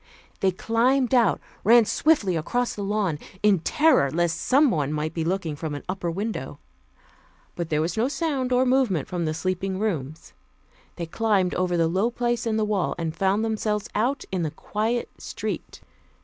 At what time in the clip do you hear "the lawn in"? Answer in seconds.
2.73-3.59